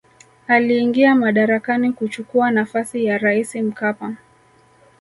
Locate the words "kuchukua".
1.93-2.51